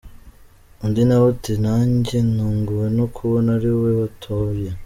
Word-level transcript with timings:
Undi 0.83 1.01
nawe 1.07 1.25
ati 1.33 1.53
nanjye 1.65 2.17
ntunguwe 2.31 2.85
no 2.97 3.05
kubona 3.15 3.49
ariwe 3.57 3.89
wantoye. 3.99 4.69